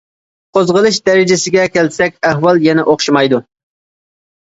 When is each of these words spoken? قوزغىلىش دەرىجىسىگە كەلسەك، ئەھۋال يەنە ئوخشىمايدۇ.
قوزغىلىش 0.57 0.97
دەرىجىسىگە 1.09 1.67
كەلسەك، 1.77 2.19
ئەھۋال 2.33 2.67
يەنە 2.71 2.89
ئوخشىمايدۇ. 2.91 3.45